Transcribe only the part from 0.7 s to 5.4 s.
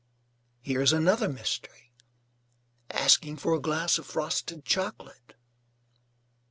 is another mystery asking for a glass of frosted chocolate.